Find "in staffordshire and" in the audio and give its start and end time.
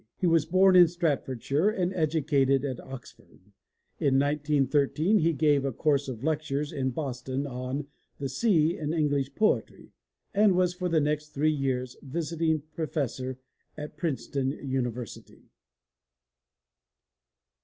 0.75-1.93